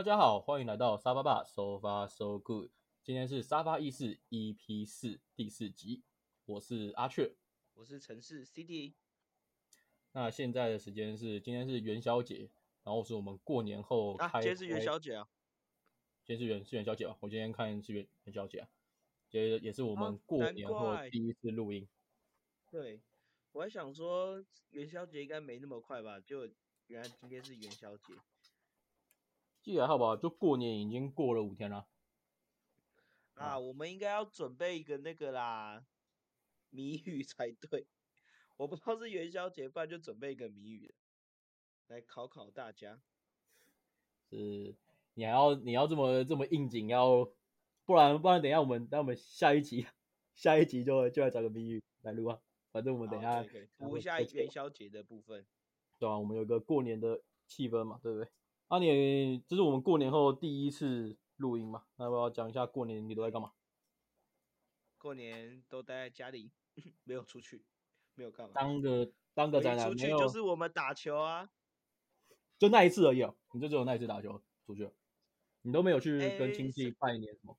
[0.00, 2.70] 大家好，欢迎来到沙发爸，So far so good。
[3.02, 6.02] 今天是沙发议事 EP 四第四集，
[6.46, 7.36] 我是阿雀。
[7.74, 8.94] 我是城市 CD，
[10.12, 12.50] 那现在的时间是今天是元宵节，
[12.82, 15.28] 然后是我们过年后啊，开今天是元宵节啊，
[16.24, 18.68] 今天是元是元宵节啊，我今天看是元元宵节啊，
[19.32, 21.86] 也也是我们过年后第一次录音。
[22.70, 23.02] 对，
[23.52, 26.48] 我还想说元宵节应该没那么快吧，就
[26.86, 28.14] 原来今天是元宵节
[29.62, 30.16] 记得还好吧？
[30.16, 31.86] 就过年已经过了五天了。
[33.34, 35.84] 啊，我们应该要准备一个那个啦
[36.68, 37.86] 谜语才对，
[38.56, 40.94] 我不知道是元宵节，不然就准备一个谜语
[41.86, 43.00] 来考考大家。
[44.28, 44.74] 是
[45.14, 47.30] 你还要你要这么这么应景，要
[47.84, 49.86] 不然不然等一下我们那我们下一集
[50.34, 52.40] 下一集就就来找个谜语来录啊。
[52.72, 53.42] 反正我们等一下
[53.78, 55.44] 补一下元宵节的部分。
[55.98, 58.28] 对啊，我们有个过年的气氛嘛，对不对？
[58.70, 61.86] 啊你，这是我们过年后第一次录音嘛？
[61.96, 63.52] 那我要讲一下过年你都在干嘛？
[64.96, 66.52] 过年都待在家里，
[67.02, 67.64] 没有出去，
[68.14, 68.52] 没有干嘛。
[68.54, 71.50] 当个当个宅男，出去就是我们打球啊。
[72.60, 74.94] 就那一次而已哦，你就只有那一次打球出去了，
[75.62, 77.58] 你都没有去跟亲戚拜年什么？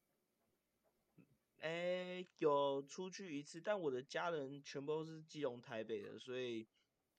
[1.58, 6.70] 哎，有出去一次，但我的家人全部都是基隆、台北的，所以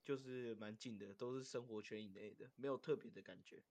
[0.03, 3.63] 就是蛮近的，都是生活圈以内的，没有特别的感觉。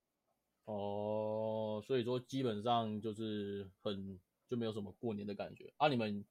[0.65, 5.87] 哦，所以说基本上就是很就没有什么过年的感觉啊。
[5.87, 6.25] 你们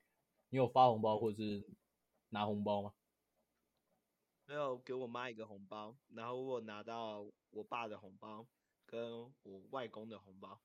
[0.48, 1.64] 你有发红包或者是
[2.30, 2.92] 拿红包吗？
[4.46, 8.46] 没有给我妈一个红包，然后我拿到我爸的红包
[8.84, 10.60] 跟我外公的红包，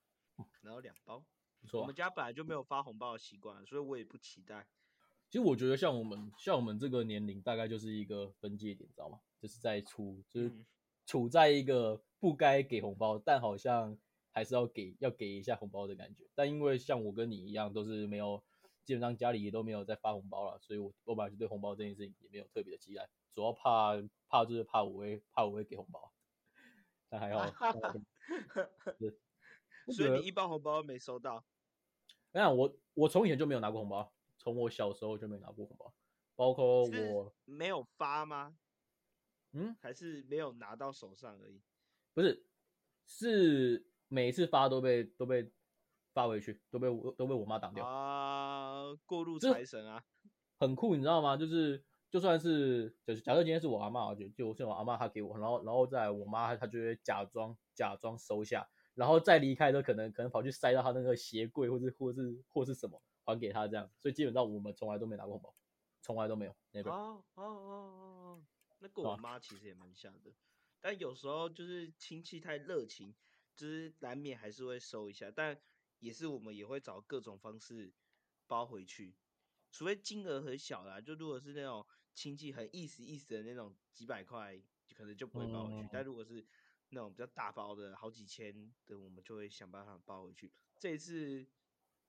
[0.62, 1.24] 然后两包。
[1.62, 1.96] 不错啊我们。
[1.96, 4.68] 家本来就没有发红包的习惯，所以我也不期待。
[5.30, 9.20] 其实我觉得像我们像我们这个年龄，大概就是一个分界点，知道吗？
[9.40, 10.66] 就是在处就是嗯
[11.06, 14.00] 处在一个不该给红包，但好像
[14.32, 16.28] 还是要给要给一下红包的感觉。
[16.34, 18.44] 但因为像我跟你一样，都是没有
[18.84, 23.92] 基本上家里也都没有在发红包了，所以我我本来就对红包这件事情也没有特别的期待，主要怕
[24.28, 26.12] 怕就是怕我会怕我会给红包，
[27.10, 27.46] 但还好。
[29.96, 31.46] 所以你一包红包都没收到。
[32.32, 35.94] 我想我我从以前就没有拿过红包，从我小时候就没拿过红包，
[36.36, 38.58] 包括我没有发吗？
[39.58, 41.62] 嗯还是没有拿到手上而已？
[42.16, 42.44] 不是
[43.06, 45.52] 是每一次发都被都被
[46.14, 50.04] 发回去，都被我都被我妈挡掉，啊，过路财神啊！
[50.58, 51.36] 很酷，你知道吗？
[51.36, 65.54] 就是就算是就是假设今天是我阿妈，就就是我阿妈她给我，然后然后在我妈她就会假装假装收下，然后再离开的时候可能可能跑去塞到她那个鞋柜或是或是或是什么还给她这样，所以基本上我们从来都没拿过红包，
[66.02, 66.90] 从来都没有，never。
[66.90, 67.76] 哦哦哦哦
[68.40, 68.42] 哦，
[68.80, 70.32] 那跟对啊我妈其实也蛮像的，
[70.82, 73.14] 但有时候就是亲戚太热情，
[73.56, 75.60] 就是难免还是会收一下，但
[76.00, 77.92] 也是我们也会找各种方式
[78.48, 79.16] 包回去，
[79.72, 84.62] 除非金额很小啦，就如果是那种亲戚很意思意思的那种几百块，
[84.94, 86.46] 可能就不会包回去，但嗯如果是
[86.90, 90.52] 那种比较大包的好几千的，我们就会想办法包回去。
[90.78, 91.46] 这一次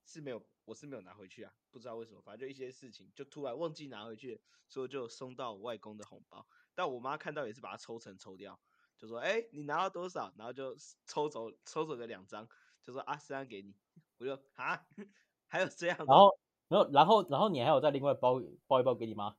[0.04, 6.46] 是没有，我是没有拿回去啊，不知道为什么，反正就一些事情就突然忘记拿回去，所以我就送到我外公的红包。
[6.76, 8.60] 但我妈看到也是把它抽成抽掉，
[8.96, 10.76] 就说：“哎、你拿到多少？”然后就
[11.06, 12.48] 抽走抽走个两张，
[12.82, 13.74] 就说：“啊，这张给你。”
[14.18, 14.86] 我就啊，
[15.48, 15.96] 还有这样？
[15.98, 16.38] 然后
[16.68, 19.36] 然后然后然后你还有再另外包包一包给你妈，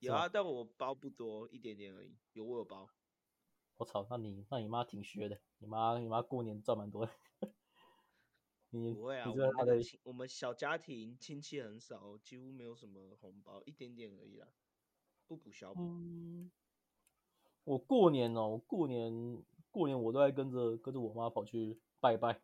[0.00, 2.18] 有啊，但我包不多，一点点而已。
[2.32, 2.88] 有我有包，
[3.78, 7.12] 我操，那你那你妈挺削的，你妈你妈过年赚蛮多的。
[8.70, 14.48] 你不会啊，我们那个亲，我们小家庭亲戚很少，几乎没有什么红包，一点点而已啦，
[15.26, 15.80] 不补小补。
[15.80, 16.50] 嗯，
[17.64, 22.40] 我过年哦，我过年过年我都在跟着跟着我妈跑去拜拜，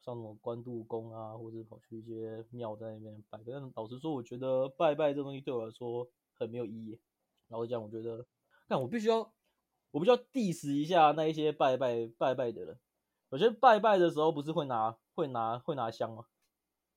[0.00, 3.40] 上什么关渡宫啊，或者跑去一些庙在那边拜。
[3.46, 7.00] 但老实说，我觉得拜拜这东西对我来说很没有意义。
[7.48, 8.26] 然后讲，我觉得，
[8.68, 9.32] 但我必须要，
[9.90, 12.78] 我必须要 diss 一下那一些拜拜拜拜的人。
[13.30, 16.26] 有些拜拜的时候不是会拿会拿会拿香吗？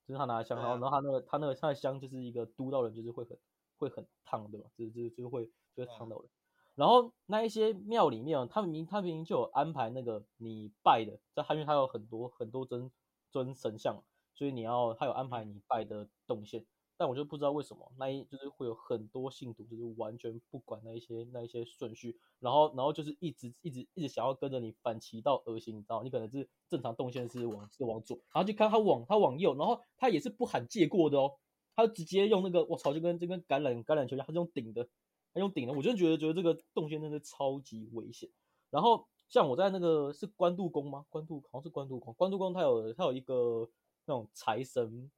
[0.05, 3.37] 就是他拿香，然后然后他那个他那个他的香就是一个嘟到人，就是会很
[3.77, 4.69] 会很烫，对吧？
[4.77, 6.29] 就是就是就是会就会烫到人。
[6.75, 12.89] 然后那一些庙里面，他们明他明明就有安排那个你拜的，在他因为他有很多很多尊
[13.31, 14.03] 尊神像，
[14.33, 16.65] 所以你要他有安排你拜的动线。
[16.95, 26.03] 但我就不知道为什么那一就是会有很多信徒就是完全不管那一些那一些顺序，然后然后就是一直一直一直想要跟着你反其道而行，你知道？
[26.03, 31.31] 你可能是正常动线是往是往左，然后就看他往他往右，然后他也是不喊借过的哦，
[31.75, 34.87] 他直接用那个我操，就跟就跟橄榄橄榄球一样，他是用顶的，
[35.33, 38.29] 他用顶的，我真的觉得觉得这个动线真的超级危险。
[38.69, 41.05] 然后像我在那个是关渡宫吗？
[41.09, 43.69] 关渡好像是关渡宫，关渡宫它有它有一个
[44.05, 45.11] 那种财神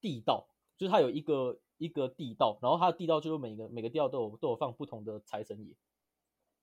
[0.00, 5.74] 地道，就是它有一个一个地道，然后它的地道就是每个每个地道都有都有放不同的财神爷，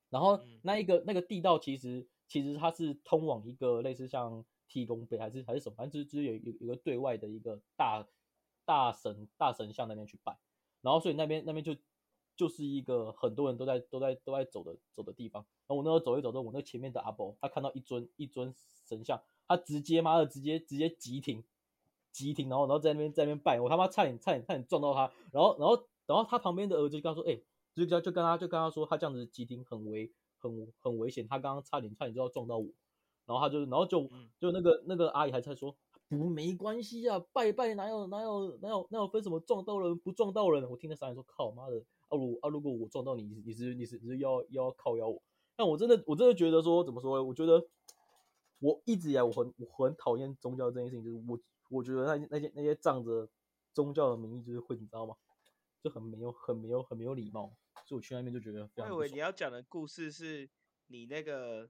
[0.09, 8.07] 然后嗯那一个那个地道其实其实它是通往一个类似像提供碑还是还是什么，反正就是就是有有有个对外的一个大
[8.65, 10.37] 大神大神像那边去拜，
[10.81, 11.75] 然后所以那边那边就
[12.35, 15.41] 就是一个很多人都在都在都在走的走的地方。
[15.67, 18.53] 然后我那时候走一走之后，我那前面的阿伯他看到一尊一尊
[18.87, 21.43] 神像，他直接妈的直接直接急停
[22.11, 27.39] 急停，然后然后在那边在那边拜，我他妈差点差点差点撞到他，然后然后然后他旁边的儿子就跟他说，哎、
[27.73, 32.65] 就就就跟他就跟他说，他这样子急停很危很很危险，他刚刚差点差点就要撞到我，
[33.25, 35.75] 然后他就然后就嗯就那个那个阿姨还在说。
[36.17, 40.69] 不，没关系啊，拜拜哪有哪有哪有哪有分什么撞到人不撞到人？
[40.69, 41.77] 我听那傻人说，靠妈的，
[42.09, 45.21] 啊如啊如果我撞到你，你你是你是你是要要靠邀我？
[45.55, 47.23] 但我真的我真的觉得说怎么说呢？
[47.23, 47.65] 我觉得
[48.59, 51.39] 我一直以来我很我很讨厌宗教这件事情，就是我
[51.69, 53.29] 我觉得那些那些那些仗着
[53.73, 55.15] 宗教的名义就是会你知道吗？
[55.83, 57.53] 就很没有很没有很没有礼貌，
[57.85, 58.91] 所以我去那边就觉得非我以。
[58.99, 60.49] 为你要讲的故事是
[60.87, 61.69] 你那个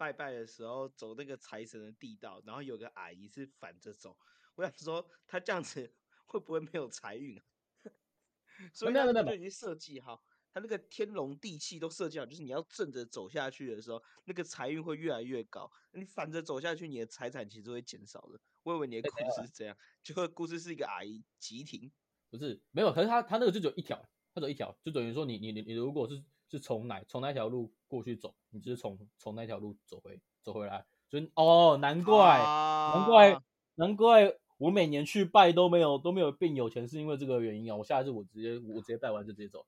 [0.00, 4.16] 拜拜的时候走那个财神的地道，然后有个阿姨是反着走。
[4.54, 5.94] 我想说，她这样子
[6.24, 7.44] 会不会没有财运啊？
[8.72, 18.40] 所以没有没有没有他就已经设计好，他那个天龙地气都设计好，就是你要正着走下去的时候，那个财运会越来越高；你反着走下去，你的财产其实会减少的。
[18.62, 21.92] 我以为你的故事是这样，结果故事是一个阿姨急停。
[22.30, 23.98] 不是没有，可是他他那个就只有一条，
[24.32, 33.42] 他只有一条，就等于说你你你你如果是是从哪从哪条路过去走，你就是从从那条路走回走回来，所以哦，难怪、难怪啊
[33.74, 37.76] 难怪我每年去拜都没有都没有变有钱，是因为这个原因啊！
[37.76, 39.66] 我下一次我直接我直接拜完就直接走，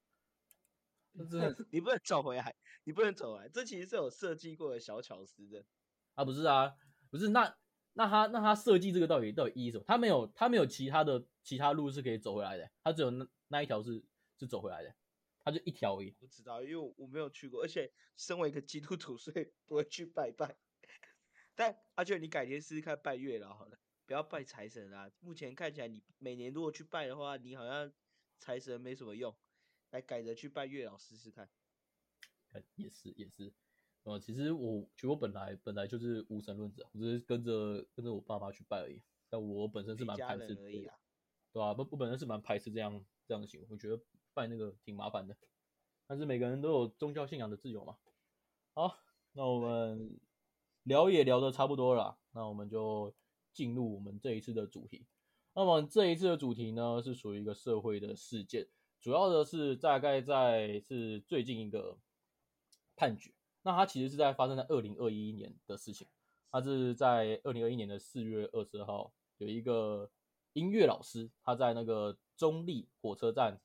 [1.19, 2.55] 这真的你不能走回来，
[2.85, 5.65] 你不能走回来，这其实是有设计过的小巧思的。
[6.15, 6.73] 啊不是啊
[7.11, 7.57] 不是那
[7.95, 9.85] 那他那他设计这个到底到底意义什么？
[9.87, 14.05] 他没有他没有其他的其他路是可以走回来的，他只有那那一条是
[14.39, 14.95] 是走回来的，
[15.45, 16.11] 他就一条而已。
[16.13, 20.57] 不知道，因为我我没有去过，而且身为一个基督徒，所以不会去拜拜。
[21.55, 25.11] 但阿俊，你改天试试看拜月老好了，不要拜财神啊。
[25.21, 27.93] 目前看起来，你每年如果去拜的话，你好像
[28.39, 29.37] 财神没什么用，
[29.91, 31.51] 来改着去拜月老试试看。
[32.53, 33.53] 呃也是也是，
[34.03, 39.03] 呃，其实我其实我本来本来就是无神论者，我只是跟着跟着我爸妈去拜而已。
[39.31, 40.99] 但我本身是蛮排斥人而已啦。
[41.53, 43.99] 对啊、不，我本身是蛮排斥这样这样的行为，我觉得
[44.35, 45.37] 拜那个挺麻烦的。
[46.07, 47.97] 但是每个人都有宗教信仰的自由嘛。
[48.75, 48.99] 好，
[49.33, 50.19] 那我们
[50.83, 53.15] 聊也聊得差不多了，那我们就
[53.53, 55.07] 进入我们这一次的主题。
[55.55, 58.67] 那么这一次的主题呢，是属于一个社会的事件，
[59.01, 61.99] 主要的是大概在是最近一个
[62.97, 63.33] 判决。
[63.63, 66.09] 那它其实是在发生在二零二一年的事情，
[66.51, 70.11] 它是在二零二一年的四月二十号，有一个
[70.55, 73.61] 音乐老师，他在那个中立火车站，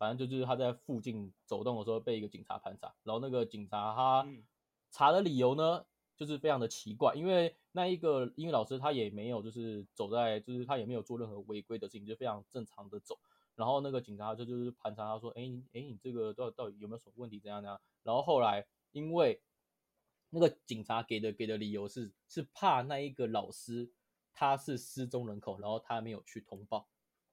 [0.00, 4.42] 反正就是他在附近走动的时候被一个警察盘查，然后那个警察他嗯
[4.90, 5.84] 查的理由呢，
[6.16, 13.18] 就是非常的奇怪，因为那一个英语老师他也没有就是走在，就是他也没有做任何违规的事情，就非常正常的走。
[13.56, 17.78] 然后那个警察就就是盘查他说，哎你哎你这个到底到底有没有什么问题怎样怎样？
[18.02, 19.42] 然后后来因为
[20.30, 23.92] 那个警察给的给的理由是是怕那一个老师
[24.32, 26.88] 他是失踪人口，然后他没有去通报。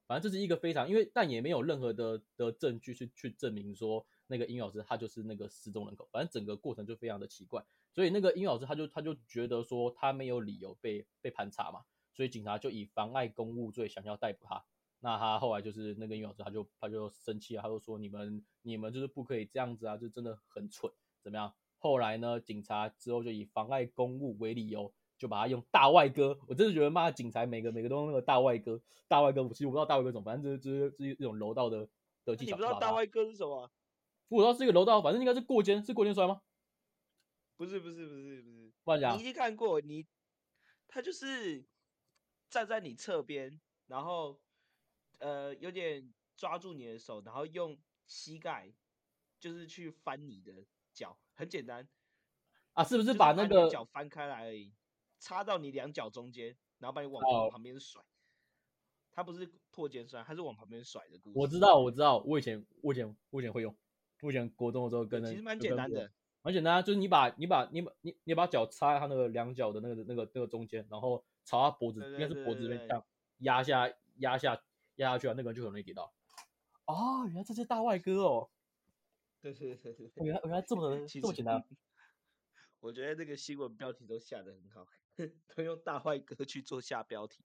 [0.07, 11.81] 反正这是一个非常，因为但也没有任何的的证据去去证明说那个英语老师他就是那个失踪人口，反正整个过程就非常的奇怪，所以那个英语老师他就他就觉得说他没有理由被被盘查嘛，
[12.13, 14.63] 所以警察就以妨碍公务罪想要逮捕他。
[14.99, 21.53] 那他后来就是那个英语老师他就他就生气啊，他就说你们你们就是不可以这样子啊，就真的很蠢，怎么样？
[21.77, 26.39] 后来呢，警察之后就以妨碍公务为理由，就把他用大外哥。
[26.47, 29.43] 我真的觉得妈，警察每个每个都用那个大外哥，大外哥。
[29.43, 31.87] 我其实我不知道大外哥怎么，反正就是就是就是一种柔道的
[32.25, 32.51] 的技巧。
[32.51, 33.71] 你不知道大外哥是什么啊？
[34.29, 36.41] 我知道是一个柔道，反正应该是过肩，是过肩摔吗？
[37.55, 40.05] 不是不是不是不是，不然讲你一定看过，你
[40.87, 41.65] 他就是
[42.49, 44.39] 站在你侧边，然后
[45.17, 48.71] 呃有点抓住你的手，然后用膝盖
[49.39, 51.87] 就是去翻你的脚，很简单，
[52.73, 54.71] 啊，是不是是把那个脚翻开来而已，
[55.19, 58.01] 插到你两脚中间，然后把你往哦旁边甩。
[59.11, 61.39] 他不是破肩摔，他是往旁边甩的故事。
[61.39, 63.75] 我知道我知道，我以前我以前我以前会用，
[64.21, 66.11] 我以前国中的时候跟那其实蛮简单的，
[66.43, 73.03] 很简单啊，就是你把你把你把你你把脚插在他那个两脚的那个那个那个中间，然后朝他脖子，对应该是脖子这边对这样
[73.39, 74.61] 压下压下
[74.97, 76.13] 压下去啊，那个人就很容易跌到。
[76.85, 78.49] 哦，原来这是大外哥哦，
[79.41, 80.25] 对对对对对。
[80.25, 81.63] 原来原来这么 这么简单。
[82.79, 84.87] 我觉得那个新闻标题都下的很好，
[85.55, 87.43] 都用大坏哥去做下标题。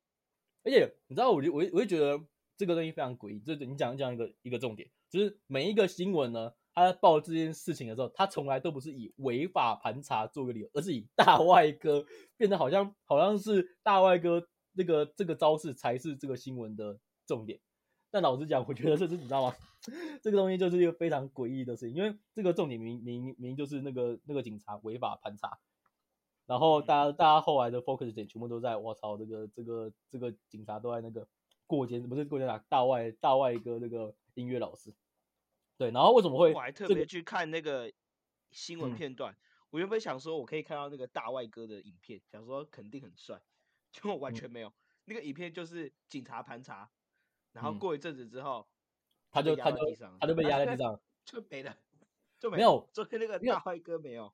[0.64, 2.20] 而且你知道，我就我我就觉得
[2.56, 3.40] 这个东西非常诡异。
[3.40, 12.04] 就是你讲讲一个一个重点，就是每一个新闻呢，他在报这件事情的时候，他从来都不是以违法盘查做个理由，而是以大外哥
[12.36, 17.58] 变得好像好像是大外哥那个这个招式才是这个新闻的重点。
[18.10, 19.56] 但老实讲，我觉得这是你知道吗？
[20.22, 25.58] 这个东西就是一个非常诡异的事情，因为这个重点明明明就是那个那个警察违法盘查，
[26.46, 31.26] 然后大家大家后来的 focus 点全部都在我操，这个这个这个警察都在那个
[31.66, 34.94] 过肩不是过肩打大外大外哥那个音乐老师，
[35.78, 37.92] 对，然后为什么会我还特别去看那个
[38.50, 39.36] 新闻片段？
[39.70, 43.42] 我原本想说我可以看到那个大外哥的影片，想说肯定很帅，
[43.90, 44.72] 结果完全没有，
[45.06, 46.90] 那个影片就是警察盘查。
[47.52, 48.66] 然后过一阵子之后，
[49.30, 49.78] 他就他就
[50.18, 51.76] 他就被压在地 上，就没了，
[52.38, 52.88] 就没有。
[52.92, 54.32] 昨天那个大坏哥没有，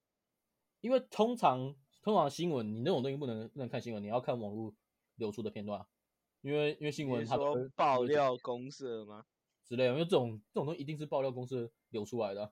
[0.81, 1.75] 因为通常
[2.09, 4.75] 通常新闻你那种东西不能不能看新闻，你要看网络
[5.17, 5.87] 流出的片段，
[6.41, 9.27] 因为因为新闻它说爆料公社吗
[9.63, 12.51] 之类的，因为这种这种东西一定是爆料公司流出来的，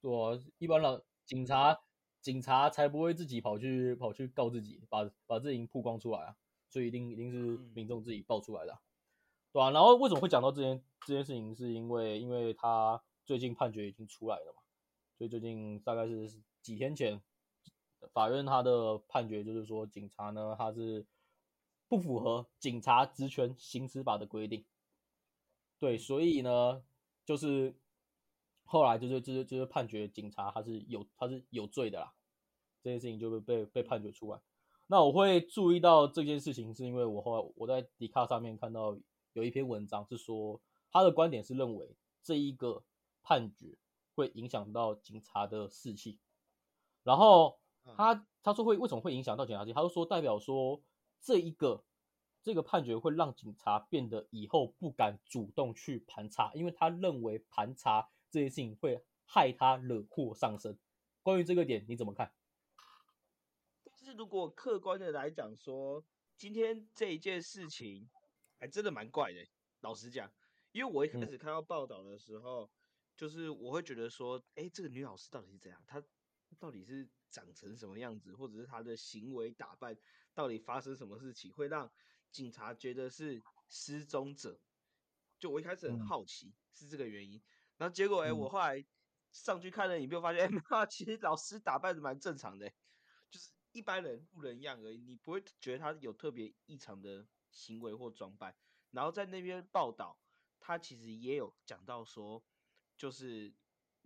[0.00, 0.10] 对
[0.58, 1.78] 一般老警察
[2.20, 6.36] 警察才不会自己跑去跑去告自己，把把自己曝光出来啊，
[6.68, 8.76] 所以一定一定是民众自己爆出来的。
[9.52, 11.54] 对啊，然后为什么会讲到这件这件事情？
[11.54, 14.62] 是因为因为他最近判决已经出来了嘛，
[15.16, 17.22] 所以最近大概是几天前，
[18.12, 21.06] 法院他的判决就是说，警察呢他是
[21.88, 24.64] 不符合警察职权行使法的规定，
[25.78, 26.82] 对，所以呢
[27.24, 27.74] 就是
[28.64, 32.14] 后来就是就是就是判决警察他是有他是有罪的啦，
[32.82, 34.40] 这件事情就会被被判决出来。
[34.86, 38.98] 那我会注意到这件事情，是因为我后来我在迪卡上面看到。
[39.32, 40.58] 有一篇文章是说，
[40.90, 42.82] 他的观点是认为这一个
[43.22, 43.76] 判决
[44.14, 46.18] 会影响到警察的士气，
[47.02, 47.58] 然后
[47.94, 49.72] 他他说会为什么会影响到警察士气？
[49.74, 50.82] 他就说代表说
[51.20, 51.84] 这一个
[52.42, 60.78] 这个判决会让警察变得以后不敢主动去盘查，因为他认为盘查这件事情会害他惹祸上身。
[61.22, 62.32] 关于这个点你怎么看？
[63.84, 66.04] 但是如果客观的来讲说，
[66.36, 68.08] 今天这一件事情。
[68.58, 69.46] 还真的蛮怪的，
[69.82, 70.32] 老实讲，
[70.72, 72.70] 因为我一开始看到报道的时候，
[73.14, 75.78] 就是我会觉得说，哎，这个女老师到底是怎样？
[75.86, 76.02] 她
[76.58, 79.96] 到底是长成什么样子，或者是他的行为打扮
[80.34, 81.90] 到底发生什么事情，会让
[82.30, 84.60] 警察觉得是失踪者？
[85.38, 87.42] 就我一开始很好奇是这个原因，
[87.76, 88.84] 然后结果哎，我后来
[89.32, 92.70] 上去看了影片，发现哎，其实老师打扮的蛮正常的，
[93.30, 97.26] 就是一般人路人样而已，你不会觉得他有特别异常的。
[97.48, 98.54] 行为或装扮，
[98.90, 100.20] 然后在那边报道，
[100.60, 102.44] 他其实也有讲到说，
[102.98, 103.54] 就是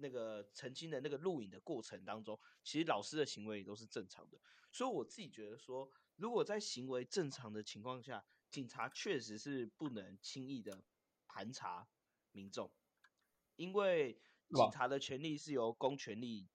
[0.00, 4.38] 那个曾经的那个录影的过程当中，其实老师的行为也都是正常的。
[4.72, 10.82] 所以我自己觉得说，如果在行为正常的情况下，警察确实是不能轻易的
[11.26, 11.88] 盘查
[12.32, 12.70] 民众，
[13.56, 16.48] 因为警察的权利是由公权力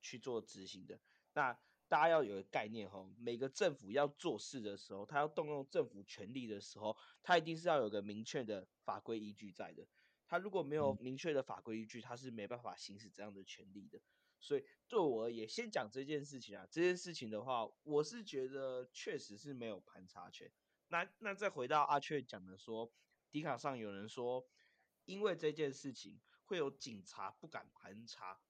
[0.00, 1.00] 去做执行的。
[1.32, 1.52] 那
[1.88, 9.84] 大家要有个概念哈，每个政府要做事的时候，他要动用政府权力的时候，他一定是要有个明确的法规依据在的。
[10.30, 14.00] 他如果没有明确的法规依据，他是没办法行使这样的权利的。
[14.38, 20.48] 所以对我而言，先讲这件事情啊，这件事情的话，我是觉得确实是没有盘查权。
[20.86, 22.92] 那那再回到阿雀讲的说，
[23.32, 24.48] 迪卡上有人说，
[25.04, 28.40] 因为这件事情会有警察不敢盘查，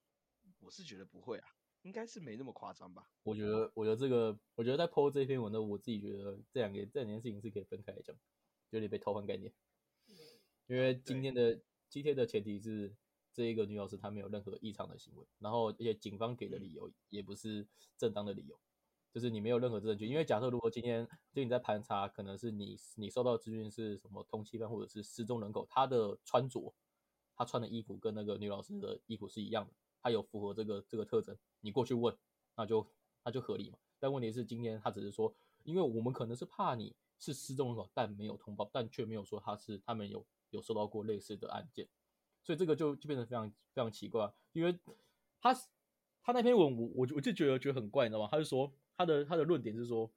[0.58, 1.48] 我是觉得不会啊。
[1.80, 3.10] 应该是没那么夸张吧？
[3.22, 8.14] 我觉得，我觉得这个，我觉得在 PO 这篇文的，我自己觉得这两个这两件事情是可以分开来讲，
[8.68, 9.50] 有点被偷换概念。
[10.66, 11.60] 因为今天的
[11.90, 12.94] 今天的前提是
[13.32, 17.66] 这一个女老师她没有任何异常的行为，然后而且警方给的理由也不是
[17.98, 18.56] 正当的理由，
[19.12, 20.06] 就是你没有任何证据。
[20.06, 26.72] 因为假设如果今天就你在盘查，可能是你你收到的资讯是什么通缉犯或者是失踪人口，他的穿着，
[27.34, 29.72] 他穿的衣服跟那个女老师的衣服是一样的。
[30.00, 32.16] 他有符合这个这个特征，你过去问，
[32.56, 32.86] 那就
[33.24, 33.78] 那就合理嘛。
[33.98, 41.88] 但问题是今天他只是说，因为我们可能是怕你是失踪人口，但没有通报，但却没有说他是他们有有收到过类似的案件，
[42.42, 44.32] 所以这个就就变得非常非常奇怪。
[44.52, 44.78] 因为
[45.40, 45.54] 他
[46.22, 48.28] 他那篇文我我我就觉得觉得很怪，你知道吗？
[48.30, 50.12] 他就说他的他的论点是说，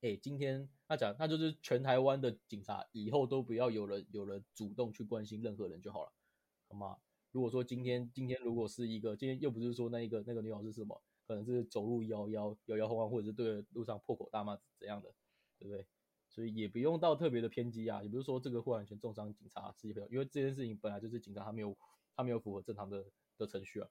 [0.00, 6.12] 哎，今天他讲他就是全台湾的警察以后都不要有人有人主动去关心任何人就好了，
[6.68, 6.98] 好吗？
[7.30, 15.12] 如果说今天今天如果是一个今天又不是说那一个那个女老师是什么，可能是走路摇摇摇摇晃晃，或者是对路上破口大骂怎样的，
[15.58, 15.86] 对不对？
[16.32, 21.76] 所以也不用到特别的偏激啊，也不是说这个忽然全重伤警察自己朋友，因为这件事情本来就是警察他没有
[22.16, 23.04] 他没有符合正常的
[23.36, 23.88] 的程序啊。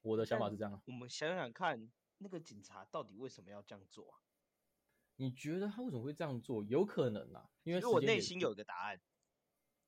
[0.00, 0.82] 我的想法是这样啊。
[0.84, 1.88] 我们想想看，
[2.18, 4.18] 那个警察到底为什么要这样做啊？
[5.14, 6.64] 你觉得他为什么会这样做？
[6.64, 9.00] 有可能啊，因为我内心有一个答案，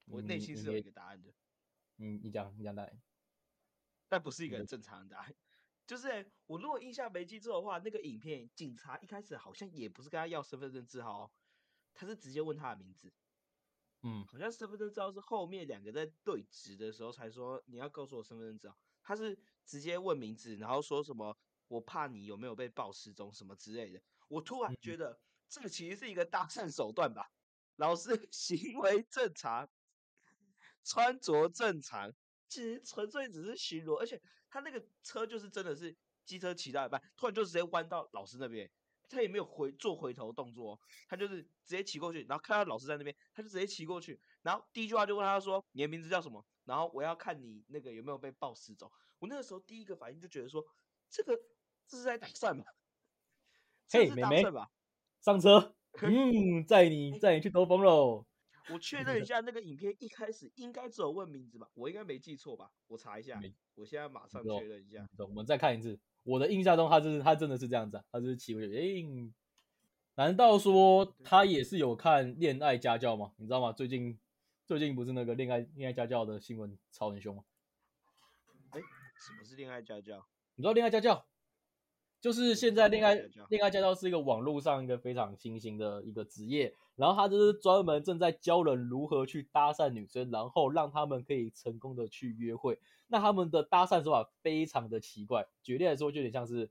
[0.07, 1.31] 我内心是有一个答案的，
[1.97, 2.97] 嗯，你讲你讲来，
[4.09, 5.35] 但不是一个很正常的答案。
[5.87, 11.31] 就是欸我如果印象没记错的话，那个影片警察一开始好像也不是跟他要身份证字号哦，
[11.93, 13.12] 他是直接问他的名字。
[14.03, 21.37] 嗯，好像身份证字号是后面两个在对峙的时候才说你要告诉我身份证字号，他是直接问名字，然后说什么
[21.69, 24.03] 我怕你有没有被报失踪什么之类的。
[24.29, 27.31] 我突然嗯觉得这个其实是一个搭讪手段吧。
[27.76, 29.69] 老师行为正常，
[30.85, 32.14] 穿着正常，
[32.49, 34.21] 其实纯粹只是巡逻，而且
[34.54, 35.92] 他那个车就是真的是
[36.25, 38.70] 机车骑到一半，突然就直接弯到老师那边，
[39.08, 48.88] 他也没有回做回头动作哦，他就是直接骑过去，然后看到老师在那边，他就直接骑过去，然后第一句话就问他说你的名字叫什么，然后我要看你那个有没有被报失踪。
[49.18, 50.64] 我那个时候第一个反应就觉得说，
[51.11, 51.37] 这个
[51.88, 52.64] 这是在打算吧？
[53.90, 54.70] 嘿妹妹搭讪吧？
[55.20, 58.25] 上车，嗯，载你 载你去兜风喽。
[58.71, 61.68] 我确认一下，那个影片一开始应该只有问名字吧？
[61.75, 62.71] 我应该没记错吧？
[62.87, 63.40] 我查一下，
[63.75, 65.06] 我现在马上确认一下。
[65.18, 65.99] 我们再看一次。
[66.23, 68.75] 我的印象中，他就是他真的是这样子、啊，他就是骑过去。
[68.75, 69.06] 诶、
[70.14, 73.33] 难道说他也是有看恋爱家教吗？
[73.37, 73.73] 你知道吗？
[73.73, 74.18] 最近
[74.64, 77.44] 最近不是那个恋爱恋爱家教的新闻超很凶吗？
[78.71, 80.26] 哎什么是恋爱家教？
[80.54, 81.26] 你知道恋爱家教？
[82.25, 92.78] 就是我现在恋爱恋爱家教恋爱家教是一个网络上一个非常新兴的一个职业，然后他就是专门正在教人如何去搭讪女生，然后让他们可以成功的去约会。
[93.08, 96.71] 那他们的搭讪手法非常的奇怪，举例来说，就有点像是，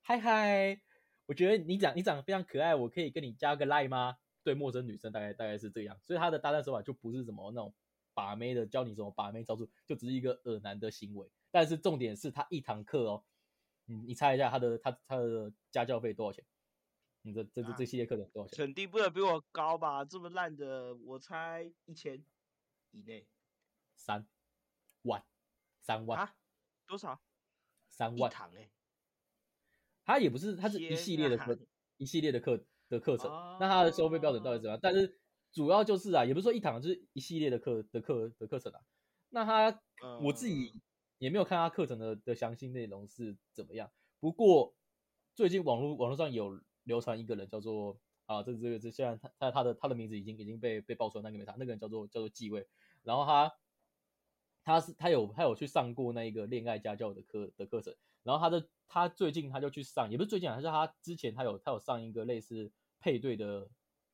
[0.00, 0.80] 嗨嗨，
[1.26, 4.16] 我觉得你长你长得非常可爱，我可以跟你加个 line 吗？
[4.42, 7.74] 对陌生女生大概大概是这样，所以他的搭讪手法就不是什么那种
[8.14, 11.28] 把妹的，教你什么把妹招数，就只是一个恶男的行为。
[11.50, 13.22] 但是重点是他一堂课哦，
[13.92, 16.44] 你你猜一下他的他他的家教费多少钱？
[17.20, 18.64] 你这这这这啊系列课程多少钱？
[18.64, 20.04] 肯定不能比我高吧？
[20.04, 22.24] 这么烂的，我猜一千
[22.90, 23.28] 以内
[23.94, 24.26] 三
[25.02, 25.22] 万，
[25.80, 26.34] 三万，啊？
[26.86, 27.20] 多少？
[27.90, 28.30] 三万。
[28.30, 28.70] 一堂哎、
[30.04, 31.58] 它也不是，他是一系列的课啊，
[31.98, 33.30] 一系列的课的课程。
[33.60, 34.80] 那他的收费标准到底怎么样？
[34.82, 35.20] 但是
[35.52, 38.80] 主要就是啊，也不是说一堂，就是一系列的课的课的课程啊。
[39.28, 39.80] 那他
[40.22, 40.80] 我自己嗯
[41.22, 43.88] 也没有看他课程的的详细内容是怎么样。
[44.18, 44.74] 不过
[45.36, 52.66] 最近网络网络上有流传一个人叫做啊，这这个这虽然他他他的他的名字已经已经被被爆出来，那个没啥，那个人叫做叫做继位，
[53.04, 53.52] 然后他
[54.64, 63.70] 他是他有他有去上过那一个恋爱家教的课的课程，然后他的他最近他就去上，也不是最近啊，他是他之前他有他有上一个类似配对的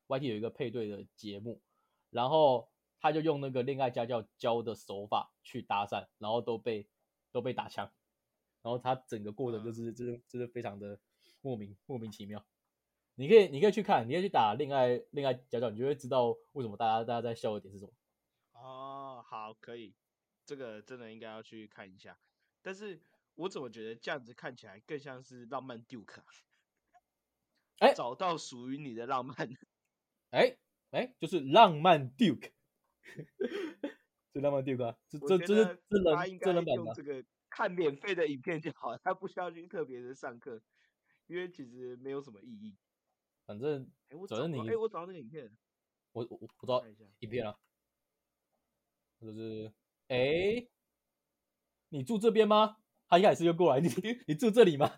[0.07, 1.59] YT 有一个配对的节目，
[2.11, 2.69] 然后
[2.99, 6.87] 他就用那个恋爱家教教的手法去搭讪，然后都被
[7.31, 7.91] 都被打枪，
[8.61, 10.99] 然后他整个过程就是就是就是非常的
[11.41, 12.45] 莫名莫名其妙。
[13.15, 17.91] 你可以你可以去看，你可以去打恋爱恋爱家教，你就会知道为什么大家大家在笑的点是什么。
[18.53, 19.93] 哦，好，可以，
[20.45, 22.17] 这个真的应该要去看一下。
[22.61, 23.01] 但是
[23.35, 26.23] 我怎么觉得这样子看起来更像是浪漫 Duke？、啊、
[27.79, 29.35] 哎找到属于你的浪漫。
[30.31, 30.57] 哎
[30.91, 32.51] 哎，就是浪漫 Duke，
[34.31, 40.61] 这浪漫 Duke 啊，这这这是得真他应该人真人版的这个看免费的影片就好，他不需要去特别的上课，
[41.27, 42.77] 因为其实没有什么意义。
[43.45, 45.51] 反正哎，我反正你找到哎，我找到那个影片，
[46.11, 47.03] 我我我不知道看一下。
[47.19, 47.55] 影片啊，
[49.19, 49.73] 就是
[50.07, 50.67] 哎，
[51.89, 52.77] 你住这边吗？
[53.07, 53.89] 他一开始就过来，你
[54.27, 54.91] 你住这里吗？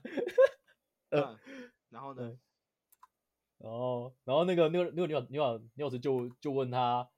[1.10, 2.39] 呃嗯，然后呢嗯？
[3.60, 7.10] 然后，然后那个那个那个女老女老女老师就就问他，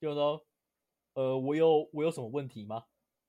[0.00, 0.44] 就说，
[1.14, 2.84] 呃，我有我有什么问题吗？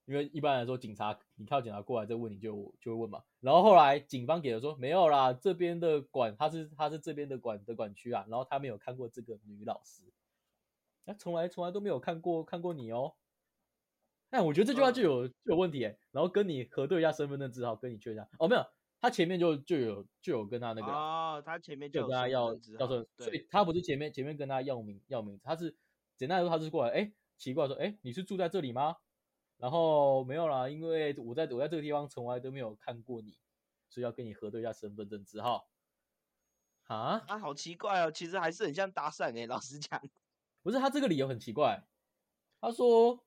[0.06, 3.24] 因为一般来说，警察你看到警察过来再问你就就会问嘛。
[3.40, 10.04] 然后后来警方给了说没有啦，这边的管他是他是这边的管的管区啊，然后他没有看过这个女老师，
[11.06, 13.14] 他从来从来都没有看过看过你哦。
[14.30, 18.66] 但我觉得这句话就有就有问题哎，然后跟你核对一下身份证字号，跟你确认一下哦，没有，
[19.00, 20.94] 他前面就就有就有跟他那个啦
[21.36, 22.56] 哦，他前面就有就跟他要
[23.18, 25.76] 所以他不是前面前面跟他要名要名字，他是
[26.18, 28.98] 简单来说，他是过来，哎，奇怪说，哎，你是住在这里吗？
[29.58, 33.36] 然后没有啦，因为我在我在这个地方从来都没有看过你，
[33.90, 35.68] 所以要跟你核对一下身份证字号。
[36.84, 40.00] 啊，啊，好奇怪哦，其实还是很像搭讪哎，老实讲。
[40.62, 41.84] 不是他这个理由很奇怪，
[42.60, 43.26] 他说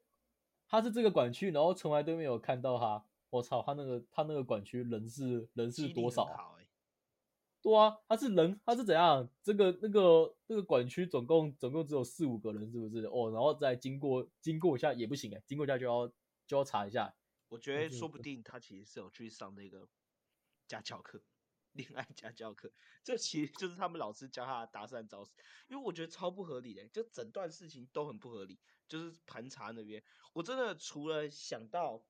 [0.69, 3.05] 他是这个管区，然后从来都没有看到他。
[3.31, 6.54] 我操，他那个他那个管区人是人是多少啊？
[7.65, 9.27] 对啊，他是人，他是怎样？
[9.43, 13.07] 这个那个那个管区总共总共只有四五个人，是不是？
[13.07, 16.07] 哦，然后再经过经过一下也不行哎，经过一下就要
[16.47, 17.17] 就要查一下，
[17.49, 19.89] 我觉得说不定他其实是有去上那个
[20.69, 21.23] 家教课，
[21.73, 22.71] 恋爱家教课，
[23.03, 25.33] 这其实就是他们老师教他的搭讪招式。
[25.69, 28.61] 因为我觉得超不合理的，就整段事情都很不合理。
[28.87, 32.05] 就是盘查那边，我真的除了想到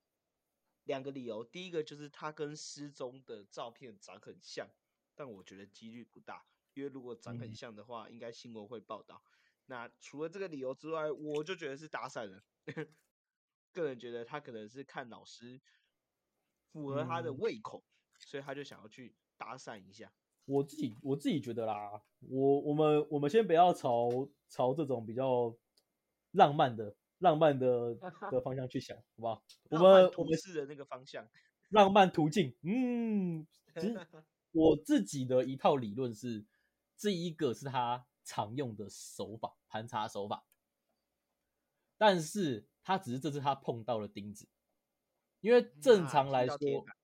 [0.82, 4.68] 两个理由，第一个就是他跟失踪的照片长很像，
[5.14, 9.22] 但我觉得几率不大，因为如果长很嗯像的话，应该新闻会报道。
[9.66, 12.44] 那除了这个理由之外，我就觉得是搭讪了。
[13.72, 15.60] 个人觉得他可能是看老师
[16.72, 17.84] 符合他的嗯胃口，
[18.18, 20.12] 所以他就想要去搭讪一下。
[20.44, 25.56] 我自己我自己觉得啦，我我们我们先不要朝朝这种比较
[26.32, 27.94] 浪漫的浪漫的
[28.30, 29.42] 的方向去想，好不好？
[29.70, 31.26] 我们我们图示的那个方向，
[31.70, 34.06] 浪漫途径，嗯，其实
[34.54, 36.46] 我自己的一套理论是，
[36.96, 40.46] 这一个是他常用的手法，盘查手法，
[41.98, 44.48] 但是他只是这次他碰到了钉子，
[45.40, 46.96] 因为正啊常来说板，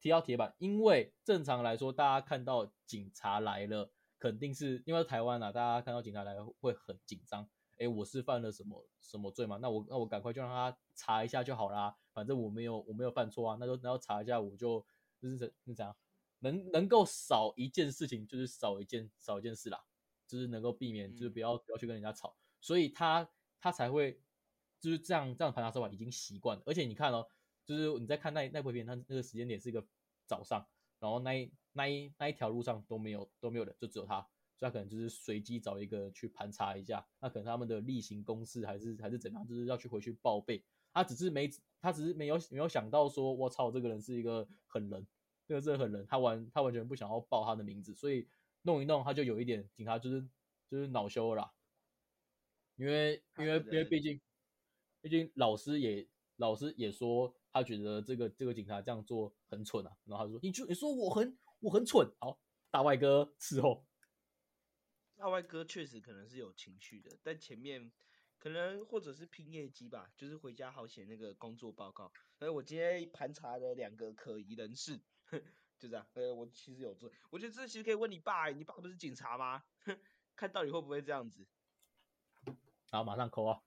[0.00, 7.50] 踢到铁板，因为正常来说，大家看到警察来了，肯定是因为台湾啊，大家看到警察来了会很紧张。
[7.78, 9.56] 哎，我是犯了什么什么罪嘛？
[9.56, 14.86] 那我那我赶快就让他查一下就好啦，反正我没有我没有犯错啊，那就然后查一下我就
[15.18, 15.96] 就是怎是怎样，
[16.44, 19.82] 能能够少一件事情就是少一件少一件事啦，
[20.26, 23.28] 就是能够避免就是不要不要去跟人家吵，所以他
[23.60, 24.20] 他才会
[24.78, 27.26] 就是这样这样盘查手法已经习惯了，而且你看哦，
[27.64, 29.84] 就是你在看那那部片，它那个时间点是一个
[30.26, 30.66] 早上，
[30.98, 34.20] 然后那一那一那一条路上都没有都没有人，就只有他，
[34.58, 40.62] 所以他可能就是随机找一个去盘查一下，那可能他们的例行公事还是还是怎样，就是要去回去报备。
[40.92, 45.04] 他只是没他只是没有没有想到说，我操，这个人是一个狠人，
[45.46, 48.28] 这个是狠人，他完他完全不想要报他的名字，所以
[48.62, 50.26] 弄一弄他就有一点警察就是
[50.68, 51.52] 就是恼羞了啦，
[52.76, 54.20] 因为因为因为毕竟
[55.00, 63.86] 毕竟老师也老师也说他觉得这个这个警察这样做很蠢啊，然后他说你就你说我很我很蠢，好大外哥伺候。
[65.16, 67.92] 大外哥确实可能是有情绪的，但前面
[68.38, 72.10] 可能或者是拼业绩吧，就是回家好写那个工作报告。
[72.36, 75.00] 所以我今天盘查了两个可疑人士，
[75.78, 76.06] 就这样。
[76.14, 79.62] 呃，我其实有做，我觉得这其实可以问你爸欸，你爸不是警察吗？
[80.36, 81.46] 看到底会不会这样子？
[82.90, 83.60] 然后马上扣啊！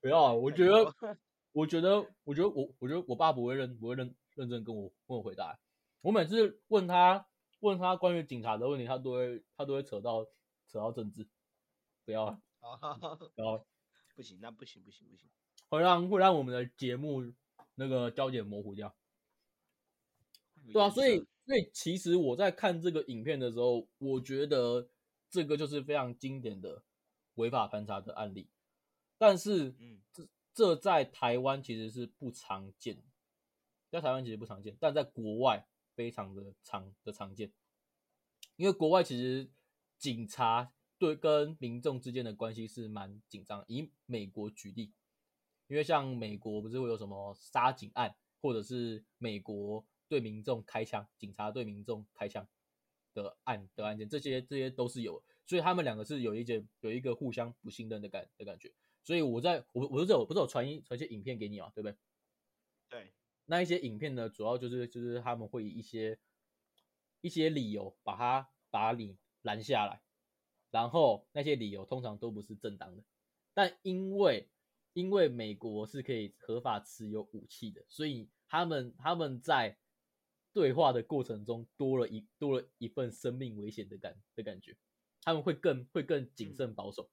[0.00, 0.32] 不要啊！
[0.32, 0.94] 我觉得，
[1.52, 5.58] 我觉得，我觉得我，我觉得我爸不会认，不会认认真跟我问我回答。
[6.00, 7.26] 我每次问他
[7.60, 10.24] 问他关于警察的问题，他都会他都会扯到
[10.66, 11.28] 扯到政治。
[12.04, 12.40] 不要啊，
[13.36, 13.66] 然后，
[14.16, 15.28] 不行，那不行，不行，不行。
[15.68, 17.22] 会让会让我们的节目
[17.82, 18.94] 那个焦点模糊掉。
[20.72, 24.88] 对啊，所以所以其实我在看这个影片的时候，我觉得
[25.28, 26.84] 这个就是非常经典的
[27.34, 28.48] 违法盘查的案例，
[29.18, 33.02] 但是嗯，这这在台湾其实是不常见，
[33.90, 35.66] 在台湾其实不常见，但在国外
[35.96, 37.52] 非常的常的常见，
[38.54, 39.50] 因为国外其实
[39.98, 43.64] 警察对跟民众之间的关系是蛮紧张。
[43.66, 44.92] 以美国举例，
[45.72, 52.46] 因为像美国不是会有什么杀警案，或者是美国对民众开枪，警察对民众开枪
[53.14, 58.70] 的案的案件，这些这些都是有，所以他们两个是有一件有一个互相不信任的感的感觉。
[59.02, 61.96] 所以我在我我不是有不是有传一传一些影片给你嘛，对不对？
[62.90, 63.14] 对，
[63.46, 66.18] 那一些影片呢，主要就是就是他们会以一些
[67.22, 70.02] 一些理由把他把你拦下来，
[70.70, 73.02] 然后那些理由通常都不是正当的，
[73.54, 74.50] 但因为
[74.92, 79.78] 因为美国是可以合法持有武器的，所以他们他们在
[80.52, 84.76] 对话的过程中多了一多了一份生命危险的感的感觉，
[85.22, 87.10] 他们会更会更谨慎保守，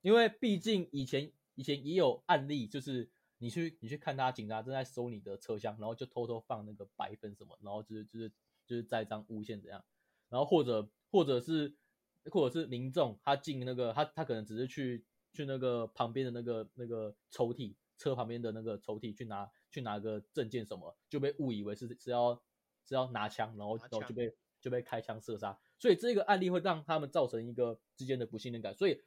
[0.00, 8.30] 因为毕竟以前以前也有案例，就是你去你去看他警察正在收你的车厢，然后就偷偷放那个白粉什么，然后就是就是
[8.66, 9.84] 就是栽赃诬陷怎样，
[10.30, 11.76] 然后或者或者是
[12.30, 15.04] 或者是民众他进那个他他可能只是去
[15.38, 22.34] 去那个旁边的那个那个抽屉车旁边的那个抽屉去拿去拿个证件什么，就被误以为是是要
[22.84, 29.00] 是要拿枪，然后然后就被就被开枪射杀，所以这个案例会让他们造成一个之间的不信任感，所以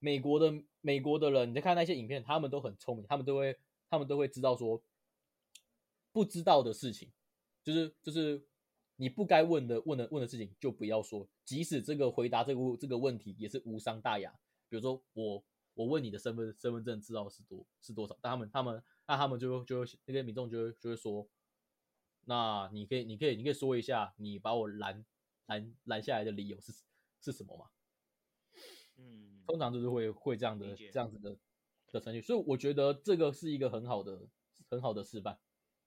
[0.00, 3.56] 美国的美国的人，你在看那些影片，他们都很聪明，他们都会
[3.88, 4.82] 他们都会知道说
[6.10, 7.12] 不知道的事情，
[7.62, 8.44] 就是就是
[8.96, 14.36] 你不该问的问的问的事情就不要说，即使这个回答这个这个问题也是无伤大雅。
[14.70, 15.42] 比如说我
[15.78, 21.28] 我问你的身份身份证知道是多是多少，但他们他们那他们就就那些民众就会就会说，
[22.24, 25.06] 那你可以你可以你可以说一下你把我拦
[25.46, 26.72] 拦拦下来的理由是
[27.20, 27.66] 是什么吗？
[28.96, 31.38] 嗯，通常就是会会这样的这样子的
[31.92, 34.26] 的程序，所以我觉得这个是一个很好的
[34.68, 35.38] 很好的示范。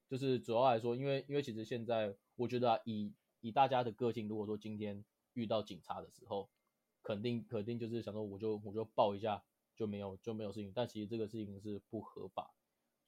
[0.07, 6.49] 就是主要来说，因为因为其实现在我觉得啊，以以大家的个性，如果说今天遇到警察的时候，
[7.03, 9.43] 肯定肯定就是想说我就我就报一下
[9.81, 12.53] 就没有就没有事情，但其实这个事情是不合法，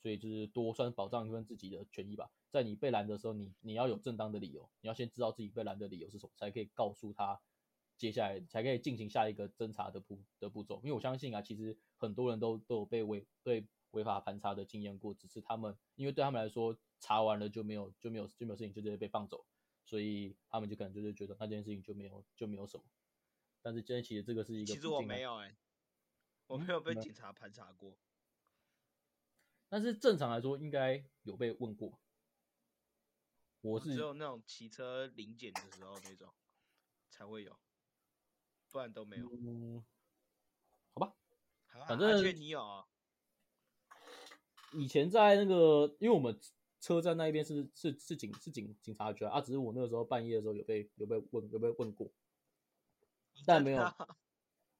[0.01, 2.31] 所以就是多算保障一份自己的权益吧。
[2.49, 7.39] 在你被拦的时候，你你要有正当的理由，你要先知道自己被拦的理由是什么，才可以告诉他
[7.95, 10.77] 接下来才可以进行下一个侦查的步的步骤。
[10.83, 19.45] 因为我相信啊，其实很多人都都有被违对违法盘查的经验过，只是他们因为对他们来说查完了就没有就没有就没有事情，就直接被放走，
[19.85, 22.83] 所以他们就可能就是觉得那件事情就没有就没有什么。
[23.61, 25.55] 但是今天其实这个是一个，其实我没有哎、
[26.53, 27.97] 我没有被警察盘查过。
[29.69, 31.99] 但是正常来说应该有被问过。
[33.61, 36.31] 我是只有那种骑车临检的时候那种
[37.09, 37.57] 才会有，
[38.69, 39.27] 不然都没有。
[39.31, 39.83] 嗯，
[40.93, 41.15] 好吧，
[41.87, 42.85] 反正你有哦
[44.73, 46.39] 以前在那个，因为我们
[46.79, 52.11] 车站那一边是是是警是警警察局啊，啊只是我那个时候半夜的时候有被有被问有被问过，
[53.43, 53.83] 但没有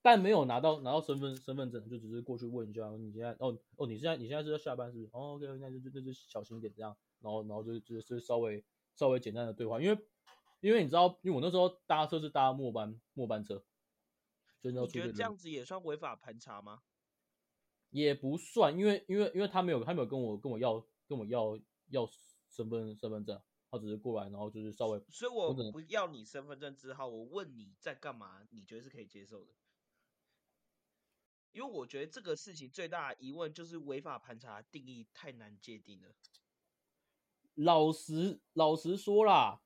[0.04, 5.10] 但没有拿到拿到身份身份证，就只是过去问一下，你现在哦哦你现在你现在是在下班是不是？
[5.14, 8.64] 哦 OK，那就那就小心一点这样，然后然后就就就是稍微
[8.94, 9.98] 稍微简单的对话，因为
[10.60, 13.64] 因为你知道，因为我那时候搭车是搭末班末班车，
[14.62, 16.84] 所以那时候你觉得这样子也算违法盘查吗？
[17.90, 21.58] 也不算，因为因为因为他没有他没有跟我跟我要跟我要
[21.92, 22.06] 要
[22.50, 29.54] 身份身份证，他只是过来然后就是稍微所以我我不要你身份证之后，我问你在干嘛，你觉得是可以接受的？
[31.54, 36.10] 因为我觉得这个事情最大的疑问就是违法盘查定义太难界定了。
[37.54, 39.62] 老实老实说啦，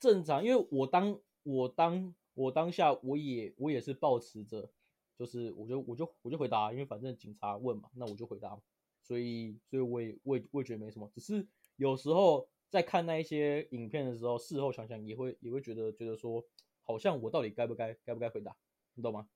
[0.00, 4.72] 正常，因为我当我当我当下我也我也是抱持着，
[5.14, 8.58] 就是我就我就我就回答，因为反正警察问嘛，那我就回答，
[9.02, 16.42] 所以所以我也我也我也觉得没什么，只是有时候在看那一些影片的时候，事后想想也会也会觉得觉得说，
[16.80, 18.56] 好像我到底该不该该不该回答，
[18.94, 19.28] 你懂吗？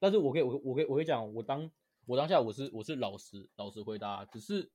[0.00, 1.70] 但是我可以我我可以我可以讲，我当
[2.06, 4.72] 我当下我是我是老实老实回答，只是。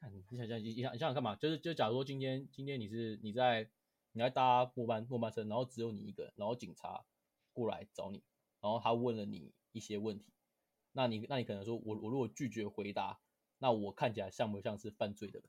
[0.00, 3.68] 看你想想，你想你想想干嘛，就是就假如说今天今天你是你在
[4.12, 7.04] 你在搭末班末班车，然后只有你一个人，然后警察
[7.52, 8.22] 过来找你，
[8.60, 10.32] 然后他问了你一些问题，
[10.92, 13.18] 那你那你可能说我我如果拒绝回答，
[13.58, 15.48] 那我看起来像不像是犯罪的人？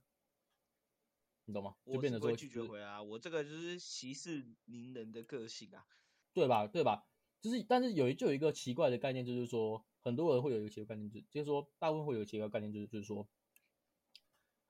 [1.46, 1.76] 你懂吗？
[1.86, 5.86] 就变得说拒绝就是回答，我这个就是息事宁人的个性啊。
[6.34, 6.66] 对吧？
[6.66, 7.09] 对吧？
[7.42, 13.28] 就是，但是有一就有一个奇怪的概念，就是说，很多人会有一个奇怪概念，就就是说，大部分会有一个奇怪概念，就是就是说，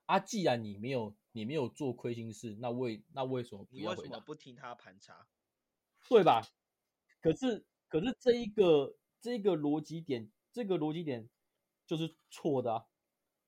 [0.06, 4.20] 啊，既然你没有你没有做亏心事，那为那为什么不你为什么？
[4.20, 5.26] 不听他盘查？
[6.08, 6.42] 对吧？
[7.20, 11.28] 可是可是这一个这一个逻辑点，这个逻辑点
[11.86, 12.86] 就是错的啊，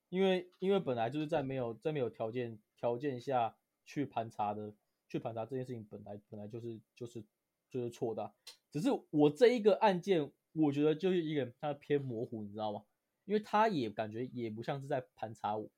[0.09, 4.75] 因为因为本来就是在没有在没有条件条件下去盘查的，
[5.09, 7.25] 去盘查这件事情本来本来就是就是
[7.71, 8.35] 就是错的啊、
[8.73, 12.85] 只是我这一个案件，我觉得就是一个它偏模糊，你知道吗？
[13.25, 15.71] 因为他也感觉也不像是在盘查我，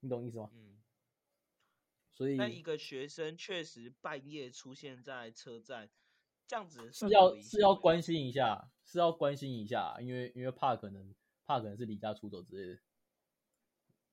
[0.00, 0.50] 你懂意思吗？
[0.52, 0.82] 嗯，
[2.12, 5.88] 所以那一个学生确实半夜出现在车站，
[6.46, 11.14] 这样子是要是要关心一下，是要关心一下，因为因为怕可能
[11.46, 12.80] 怕可能是离家出走之类的。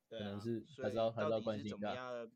[0.07, 2.29] 对啊可能是还是要还是要关心一下？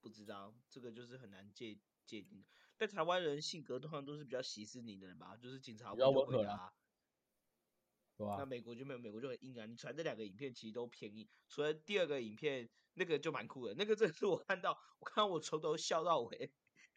[0.00, 2.44] 不知道，这个就是很难界界定。
[2.82, 6.74] 但台湾人性格通常都是比较息事宁人吧，就是警察比较问就温和啦回答。
[8.16, 8.44] 对吧那？
[8.44, 9.64] 美国就没有，美国就很硬啊。
[9.66, 16.52] 你传这两个影片其实都偏硬，除了第二个影片那个就蛮酷的，那个真的是我看到，我看到我从头笑到尾。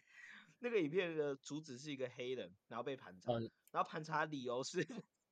[0.57, 4.83] 那个影片的主旨是一个黑人，然后被盘查，嗯然后盘查理由是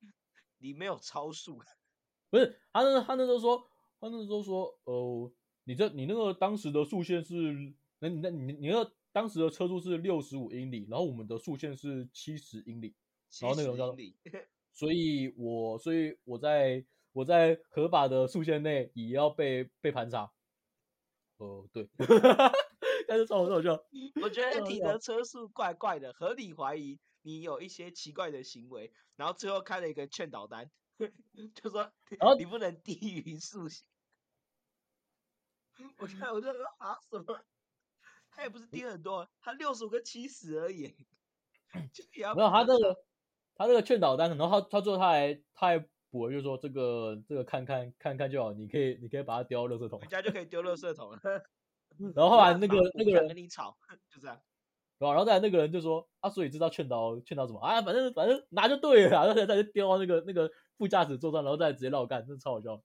[0.60, 1.58] 你没有超速，
[2.30, 3.68] 不是他那他那时候说，
[4.00, 12.95] 他那时候说，呃，你这你那个当时的速限是，那你那你你那个当时的车速是六十五英里，然后我们的速限是七十英里，
[13.39, 13.95] 然后那个人70叫
[14.73, 20.34] 所以我所以我在我在合法的速限内也要被被盘查。
[21.38, 21.88] 哦、对，
[23.08, 23.73] 但是超好笑，
[24.23, 30.71] 我觉得你的车速怪怪的，合理怀疑你有一些奇怪的行为，然后最后开了一个劝导单，
[31.54, 31.91] 就说
[32.39, 33.86] 你不能低于速限。
[35.99, 37.45] 我看我就说啊什么？
[38.36, 40.88] 他也不是低很多，他六十五跟七十而已，
[41.93, 42.96] 就也要没有他这这个
[43.56, 50.10] 他这个劝导单，然后他他最后他还他还补了，就是说这个这个看看看看就好，你可以你可以把它丢到垃圾桶人。
[50.10, 51.19] 家就可以丢垃圾桶了。
[52.15, 53.78] 然后后来 那个那个人跟你吵，
[54.10, 54.36] 就这样。
[54.98, 55.13] 然后？
[55.13, 57.82] 然后再来那个人就说啊，所以知道劝导劝导什么啊？
[57.82, 62.82] 反正反正拿就对了，然后他就丢到那个那个副驾驶座上，然后再直接绕干，真的超好笑。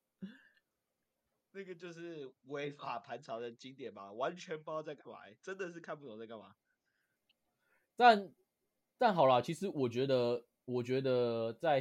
[1.58, 6.54] 那个就是违法盘查的经典吧，完全不知道在干嘛，真的是看不懂在干嘛。
[7.96, 8.32] 但
[8.96, 11.80] 但好啦，其实我觉得，我觉得在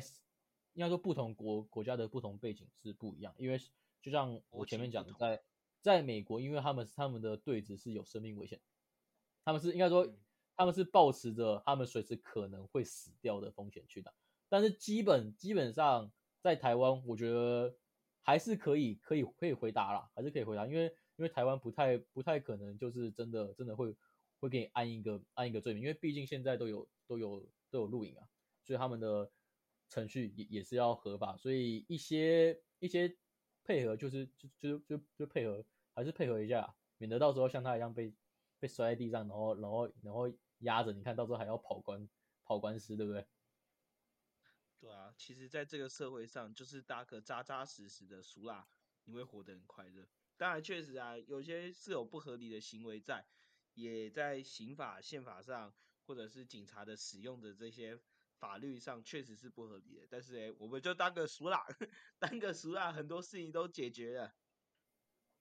[0.73, 3.59] 应该说不同国国家的不同背景是不一样，因为
[4.01, 5.43] 就像我前面讲的，在
[5.79, 8.59] 在美国，因为他们他们的对峙是有生命危险，
[9.45, 10.11] 他们是应该说
[10.55, 14.11] 他们是抱持着他们随时可能会死掉的风险去打，
[14.49, 16.11] 但是基本基本上
[16.41, 17.75] 在台湾，我觉得
[18.27, 20.85] 还是可以可以可以回答啦，还是可以回答，因为
[21.15, 23.95] 因为台湾不太不太可能就是真的真的会。
[24.39, 28.29] 会给你安一个安一个罪名，因为毕竟现在都有都有都有录影啊，
[28.63, 29.31] 所以他们的
[29.89, 33.17] 程序也也是要合法，所以一些一些
[33.63, 38.13] 配合就是就就就就配合，还是配合一下，免得到时候像他一样被
[38.59, 42.07] 被摔在地上，然后然后然后压着，你看到时候还要跑官
[42.45, 43.25] 跑官司，对不对？
[44.79, 48.67] 对啊，其实在这个社会上，就是搭个扎扎实实的熟啦，
[49.05, 50.07] 你会活得很快乐。
[50.37, 53.27] 当然，确实啊，有些是有不合理的行为在。
[53.73, 55.71] 也在刑法、宪法上，
[56.07, 57.99] 或者是警察的使用的这些
[58.39, 60.07] 法律上，确实是不合理的。
[60.09, 61.63] 但是，哎，我们就当个熟啦，
[62.17, 64.33] 当个熟啦，很多事情都解决了。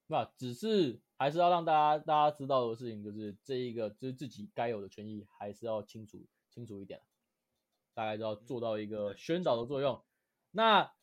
[0.05, 7.01] 那只是还是要让大家大家知道的事情，就是这一个就是自己该有的权益，还是要清楚清楚一点，
[7.97, 10.03] 大概就要做到一个宣导的作用。
[10.51, 10.93] 那。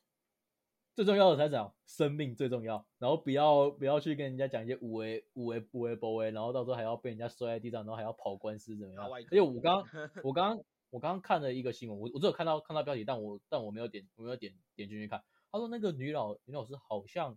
[0.96, 9.04] 最重要的才是生命最重要，然后不要不要去跟人家讲一些五 A 五 A 五 A 不 A，然后到时候还要被人家摔在地上，然后还要跑官司怎么样？
[9.32, 9.82] 因为我刚
[10.22, 10.56] 我刚
[10.90, 15.20] 我刚刚看了一个新闻，我我只有看到看到标题，但我但我没有点我没有点点进去看。
[15.50, 17.36] 他说那个女老女老师好像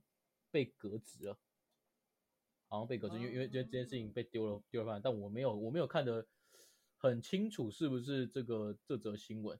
[0.51, 1.39] 被革职了，
[2.67, 6.27] 好像被革职，因为因为这这件事情被丢了丢了饭，但我没有我没有看得
[6.97, 9.59] 很清楚是不是这个这则新闻。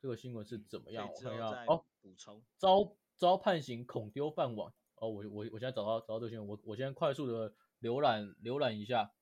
[0.00, 1.08] 这个新闻是怎么样？
[1.08, 1.84] 我看一下哦。
[2.00, 5.08] 补充遭遭判刑恐丢饭碗哦！
[5.08, 9.12] 我我我现在找到找到这个新闻，我我先快速的浏览浏览一下，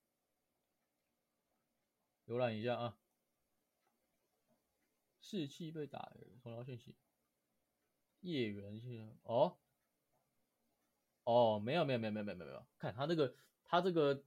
[2.26, 2.96] 浏览一下啊。
[5.20, 6.10] 士气被打，
[6.42, 6.96] 重聊讯息。
[8.20, 9.58] 叶缘是哦
[11.24, 14.24] 哦，没有没有没有没有没有没有，看他这个他这个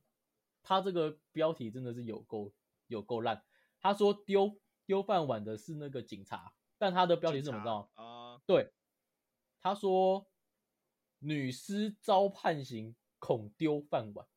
[0.64, 2.52] 他这个标题真的是有够
[2.88, 3.44] 有够烂。
[3.80, 4.58] 他说丢。
[4.86, 8.38] 丢饭碗的是那个警察，但他的标题是怎么知道啊？
[8.46, 8.70] 对，
[9.62, 10.28] 他说
[11.20, 14.28] 女尸遭判刑，恐丢饭碗。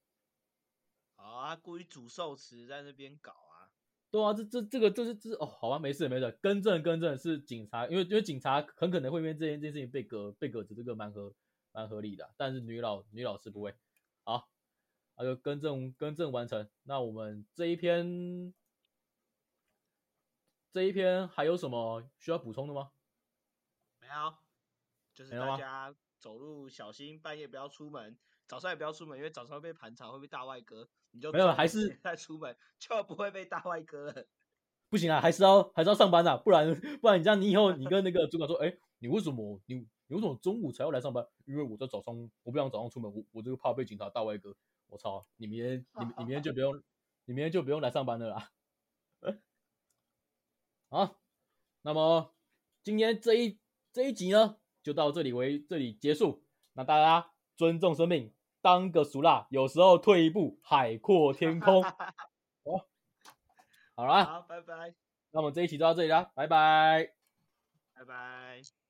[1.17, 3.75] 啊，故意煮寿司在那边搞啊？
[4.09, 11.35] 对啊，这这这个这是这哦，好吧，没事没事，更正更正是警察，因为因为警察很可能会因为这件这件事情被革被革职，这个蛮合
[11.73, 12.33] 蛮合理的。
[12.37, 13.75] 但是女老女老师不会。
[15.17, 16.69] 好，那就更正更正完成。
[16.85, 18.55] 那我们这一篇。
[20.73, 22.91] 这一篇还有什么需要补充的吗？
[23.99, 24.35] 没有，
[25.15, 34.27] 就是大家走路小心，半夜不要出门，早上也不要出门，因为早上被盘查会被大外哥，你就没有，还是再出门就不会被大外哥了。
[34.91, 39.77] 不行啊，还是要还是要上班的，不然不然你这样，你以后你跟那个主管说，哎，你为什么你
[40.09, 41.27] 你为什么中午才要来上班？
[41.47, 44.55] 因为我在早上我不想早上出门，我我这个怕被警察大外割。
[44.89, 46.77] 我操，你明天你你明天就不用
[47.25, 48.51] 你明天就不用来上班了啦。
[50.89, 51.17] 好，
[51.83, 52.35] 那么
[52.83, 53.59] 今天这一
[53.93, 56.45] 这一集呢，就到这里为这里结束。
[56.75, 61.83] 那大家尊重生命，当个熟辣，有时候退一步，海阔天空。
[61.83, 61.93] 好，
[63.97, 64.95] 好了，好，拜拜。
[65.33, 67.13] 那我们这一期就到这里啦，拜拜，
[67.95, 68.86] 拜拜。